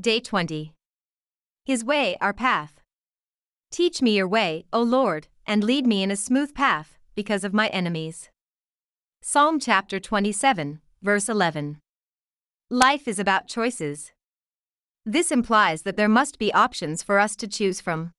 Day 0.00 0.18
20. 0.18 0.72
His 1.66 1.84
way, 1.84 2.16
our 2.22 2.32
path. 2.32 2.80
Teach 3.70 4.00
me 4.00 4.16
your 4.16 4.26
way, 4.26 4.64
O 4.72 4.80
Lord, 4.80 5.28
and 5.46 5.62
lead 5.62 5.86
me 5.86 6.02
in 6.02 6.10
a 6.10 6.16
smooth 6.16 6.54
path, 6.54 6.96
because 7.14 7.44
of 7.44 7.52
my 7.52 7.68
enemies. 7.68 8.30
Psalm 9.20 9.60
chapter 9.60 10.00
27, 10.00 10.80
verse 11.02 11.28
11. 11.28 11.80
Life 12.70 13.06
is 13.06 13.18
about 13.18 13.46
choices. 13.46 14.12
This 15.04 15.30
implies 15.30 15.82
that 15.82 15.98
there 15.98 16.08
must 16.08 16.38
be 16.38 16.54
options 16.54 17.02
for 17.02 17.18
us 17.18 17.36
to 17.36 17.46
choose 17.46 17.82
from. 17.82 18.12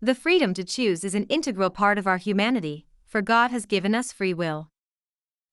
The 0.00 0.16
freedom 0.16 0.52
to 0.54 0.64
choose 0.64 1.04
is 1.04 1.14
an 1.14 1.24
integral 1.24 1.70
part 1.70 1.98
of 1.98 2.08
our 2.08 2.18
humanity, 2.18 2.86
for 3.06 3.22
God 3.22 3.52
has 3.52 3.66
given 3.66 3.94
us 3.94 4.10
free 4.10 4.34
will. 4.34 4.68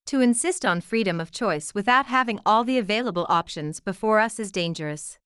To 0.08 0.22
insist 0.22 0.66
on 0.66 0.82
freedom 0.82 1.20
of 1.20 1.30
choice 1.30 1.76
without 1.76 2.08
having 2.08 2.40
all 2.48 2.64
the 2.64 2.80
available 2.80 3.28
options 3.30 3.80
before 3.80 4.20
us 4.20 4.40
is 4.40 4.52
dangerous. 4.52 5.20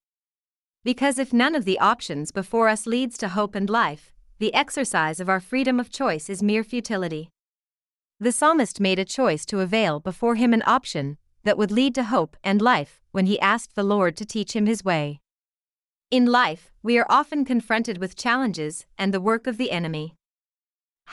Because 0.89 1.19
if 1.19 1.31
none 1.31 1.53
of 1.53 1.65
the 1.65 1.77
options 1.77 2.31
before 2.31 2.67
us 2.67 2.87
leads 2.87 3.15
to 3.19 3.29
hope 3.29 3.53
and 3.53 3.69
life, 3.69 4.11
the 4.39 4.51
exercise 4.55 5.19
of 5.19 5.29
our 5.29 5.39
freedom 5.39 5.79
of 5.79 5.91
choice 5.91 6.31
is 6.31 6.41
mere 6.41 6.63
futility. 6.63 7.29
The 8.19 8.31
psalmist 8.31 8.79
made 8.79 8.97
a 8.97 9.05
choice 9.05 9.45
to 9.45 9.59
avail 9.59 9.99
before 9.99 10.33
him 10.33 10.51
an 10.51 10.63
option 10.65 11.19
that 11.43 11.59
would 11.59 11.69
lead 11.69 11.93
to 11.93 12.05
hope 12.05 12.35
and 12.43 12.59
life 12.59 13.01
when 13.11 13.27
he 13.27 13.39
asked 13.39 13.75
the 13.75 13.83
Lord 13.83 14.17
to 14.17 14.25
teach 14.25 14.55
him 14.55 14.65
his 14.65 14.83
way. 14.83 15.19
In 16.09 16.25
life, 16.25 16.71
we 16.81 16.97
are 16.97 17.05
often 17.07 17.45
confronted 17.45 17.99
with 17.99 18.15
challenges 18.15 18.87
and 18.97 19.13
the 19.13 19.21
work 19.21 19.45
of 19.45 19.57
the 19.57 19.69
enemy. 19.69 20.15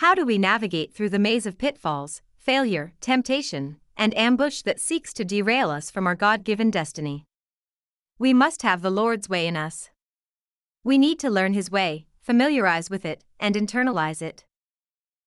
How 0.00 0.14
do 0.14 0.24
we 0.24 0.38
navigate 0.38 0.94
through 0.94 1.10
the 1.10 1.18
maze 1.18 1.44
of 1.44 1.58
pitfalls, 1.58 2.22
failure, 2.38 2.94
temptation, 3.02 3.76
and 3.94 4.16
ambush 4.16 4.62
that 4.62 4.80
seeks 4.80 5.12
to 5.12 5.22
derail 5.26 5.68
us 5.68 5.90
from 5.90 6.06
our 6.06 6.14
God 6.14 6.44
given 6.44 6.70
destiny? 6.70 7.26
We 8.18 8.32
must 8.32 8.62
have 8.62 8.80
the 8.80 8.90
Lord's 8.90 9.28
way 9.28 9.46
in 9.46 9.56
us. 9.58 9.90
We 10.82 10.96
need 10.96 11.18
to 11.18 11.28
learn 11.28 11.52
His 11.52 11.70
way, 11.70 12.06
familiarize 12.22 12.88
with 12.88 13.04
it, 13.04 13.22
and 13.38 13.54
internalize 13.54 14.22
it. 14.22 14.44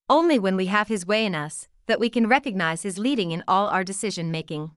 Only 0.10 0.40
when 0.40 0.56
we 0.56 0.66
have 0.66 0.88
His 0.88 1.06
way 1.06 1.24
in 1.24 1.36
us, 1.36 1.68
that 1.86 2.00
we 2.00 2.10
can 2.10 2.28
recognize 2.28 2.82
His 2.82 2.98
leading 2.98 3.30
in 3.30 3.44
all 3.48 3.68
our 3.68 3.84
decision 3.84 4.32
making. 4.32 4.72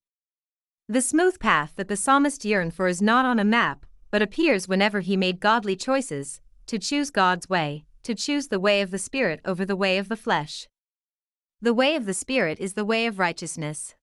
The 0.88 1.00
smooth 1.00 1.40
path 1.40 1.72
that 1.76 1.88
the 1.88 1.96
psalmist 1.96 2.44
yearned 2.44 2.74
for 2.74 2.86
is 2.86 3.00
not 3.00 3.24
on 3.24 3.38
a 3.38 3.44
map, 3.44 3.86
but 4.10 4.20
appears 4.20 4.68
whenever 4.68 5.00
he 5.00 5.16
made 5.16 5.40
godly 5.40 5.74
choices 5.74 6.42
to 6.66 6.78
choose 6.78 7.10
God's 7.10 7.48
way, 7.48 7.86
to 8.02 8.14
choose 8.14 8.48
the 8.48 8.60
way 8.60 8.82
of 8.82 8.90
the 8.90 8.98
Spirit 8.98 9.40
over 9.46 9.64
the 9.64 9.76
way 9.76 9.96
of 9.96 10.10
the 10.10 10.16
flesh. 10.16 10.68
The 11.62 11.72
way 11.72 11.96
of 11.96 12.04
the 12.04 12.12
Spirit 12.12 12.60
is 12.60 12.74
the 12.74 12.84
way 12.84 13.06
of 13.06 13.18
righteousness. 13.18 13.94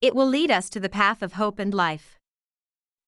It 0.00 0.14
will 0.14 0.28
lead 0.28 0.52
us 0.52 0.70
to 0.70 0.78
the 0.78 0.88
path 0.88 1.22
of 1.22 1.32
hope 1.32 1.58
and 1.58 1.74
life. 1.74 2.20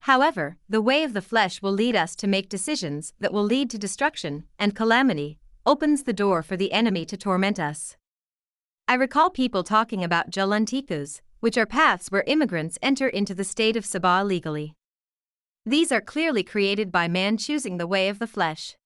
However, 0.02 0.56
the 0.68 0.80
way 0.80 1.02
of 1.02 1.12
the 1.12 1.22
flesh 1.22 1.60
will 1.60 1.72
lead 1.72 1.96
us 1.96 2.16
to 2.16 2.27
make 2.27 2.48
decisions 2.48 3.12
that 3.20 3.32
will 3.32 3.44
lead 3.44 3.70
to 3.70 3.78
destruction 3.78 4.44
and 4.58 4.74
calamity, 4.74 5.38
opens 5.66 6.04
the 6.04 6.12
door 6.12 6.42
for 6.42 6.56
the 6.56 6.72
enemy 6.72 7.04
to 7.04 7.16
torment 7.16 7.60
us. 7.60 7.96
I 8.86 8.94
recall 8.94 9.28
people 9.28 9.62
talking 9.62 10.02
about 10.02 10.30
jalan 10.30 10.64
tikus, 10.64 11.20
which 11.41 11.58
are 11.58 11.66
paths 11.66 12.10
where 12.10 12.24
immigrants 12.26 12.78
enter 12.80 13.06
into 13.06 13.34
the 13.34 13.44
state 13.44 13.76
of 13.76 13.84
Sabah 13.84 14.24
legally. 14.24 14.74
These 15.66 15.92
are 15.92 16.00
clearly 16.00 16.42
created 16.42 16.91
by 16.91 17.08
man 17.08 17.36
choosing 17.36 17.76
the 17.76 17.86
way 17.86 18.08
of 18.08 18.19
the 18.19 18.26
flesh. 18.26 18.76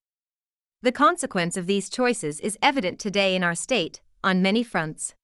The 0.83 0.91
consequence 0.91 1.57
of 1.57 1.69
these 1.69 1.89
choices 1.89 2.41
is 2.41 2.59
evident 2.61 2.99
today 2.99 3.37
in 3.37 3.45
our 3.45 3.55
state, 3.55 4.01
on 4.25 4.43
many 4.43 4.65
fronts. 4.65 5.15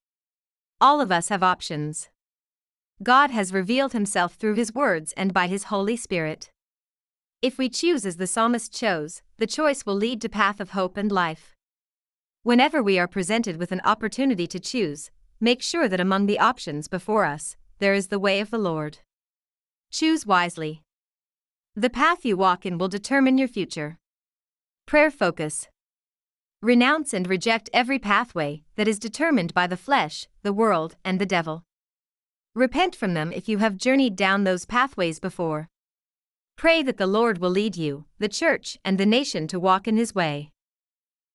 All 0.79 1.01
of 1.01 1.11
us 1.11 1.27
have 1.27 1.43
options. 1.43 2.09
God 3.01 3.31
has 3.31 3.53
revealed 3.53 3.93
himself 3.93 4.33
through 4.33 4.55
his 4.55 4.73
words 4.75 5.13
and 5.15 5.33
by 5.33 5.47
his 5.47 5.65
Holy 5.65 5.95
Spirit. 5.95 6.49
If 7.41 7.57
we 7.57 7.69
choose 7.69 8.05
as 8.05 8.17
the 8.17 8.27
psalmist 8.27 8.73
chose, 8.73 9.21
the 9.37 9.47
choice 9.47 9.85
will 9.85 9.95
lead 9.95 10.19
to 10.21 10.27
path 10.27 10.59
of 10.59 10.71
hope 10.71 10.97
and 10.97 11.09
life. 11.09 11.55
Whenever 12.43 12.83
we 12.83 12.99
are 12.99 13.07
presented 13.07 13.55
with 13.55 13.71
an 13.71 13.79
opportunity 13.85 14.47
to 14.47 14.59
choose, 14.59 15.11
make 15.39 15.61
sure 15.61 15.87
that 15.87 16.01
among 16.01 16.25
the 16.25 16.39
options 16.39 16.89
before 16.89 17.23
us, 17.23 17.55
there 17.77 17.93
is 17.93 18.07
the 18.07 18.19
way 18.19 18.41
of 18.41 18.51
the 18.51 18.57
Lord. 18.57 18.97
Choose 19.91 20.25
wisely. 20.25 20.81
The 21.75 21.89
path 21.89 22.25
you 22.25 22.35
walk 22.35 22.65
in 22.65 22.77
will 22.77 22.89
determine 22.89 23.37
your 23.37 23.47
future. 23.47 23.97
Prayer 24.85 25.09
focus. 25.09 25.69
Renounce 26.61 27.13
and 27.13 27.29
reject 27.29 27.69
every 27.71 27.99
pathway 27.99 28.63
that 28.75 28.89
is 28.89 28.99
determined 28.99 29.53
by 29.53 29.67
the 29.67 29.77
flesh, 29.77 30.27
the 30.43 30.51
world, 30.51 30.97
and 31.05 31.17
the 31.17 31.25
devil. 31.25 31.63
Repent 32.59 32.93
from 32.93 33.13
them 33.13 33.31
if 33.31 33.47
you 33.47 33.59
have 33.59 33.77
journeyed 33.77 34.17
down 34.17 34.43
those 34.43 34.65
pathways 34.65 35.17
before. 35.17 35.69
Pray 36.57 36.83
that 36.83 36.97
the 36.97 37.07
Lord 37.07 37.37
will 37.37 37.49
lead 37.49 37.77
you, 37.77 38.03
the 38.17 38.27
church, 38.27 38.77
and 38.83 38.97
the 38.97 39.05
nation 39.05 39.47
to 39.47 39.57
walk 39.57 39.87
in 39.87 39.95
his 39.95 40.13
way. 40.13 40.51